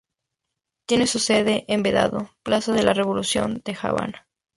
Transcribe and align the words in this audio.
Tiene 0.87 1.05
su 1.05 1.19
sede 1.19 1.63
en 1.67 1.83
Vedado, 1.83 2.31
Plaza 2.41 2.73
de 2.73 2.81
la 2.81 2.95
Revolución, 2.95 3.61
La 3.63 3.77
Habana. 3.87 4.27